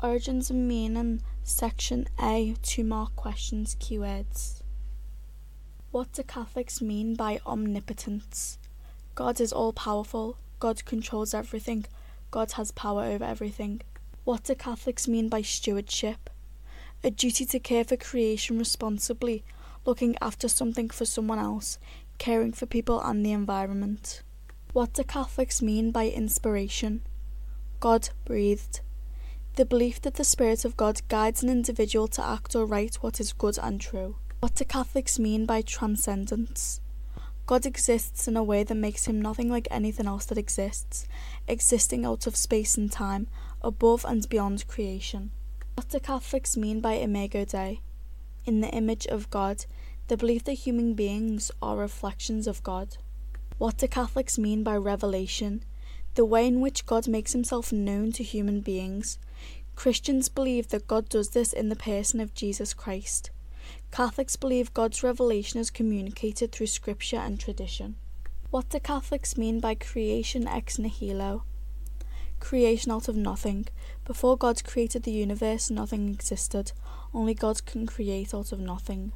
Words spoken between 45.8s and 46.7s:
do Catholics